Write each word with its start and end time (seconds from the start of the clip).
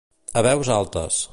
A 0.41 0.41
veus 0.47 0.71
altes. 0.77 1.21